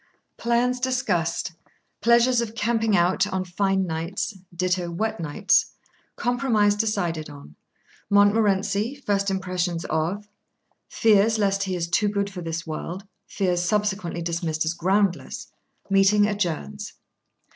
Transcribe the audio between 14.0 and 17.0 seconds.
dismissed as groundless.—Meeting adjourns.